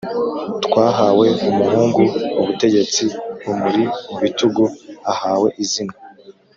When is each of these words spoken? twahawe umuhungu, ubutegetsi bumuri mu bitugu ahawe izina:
twahawe 0.65 1.27
umuhungu, 1.49 2.01
ubutegetsi 2.39 3.03
bumuri 3.43 3.83
mu 4.11 4.17
bitugu 4.23 4.63
ahawe 5.13 5.49
izina: 5.63 5.95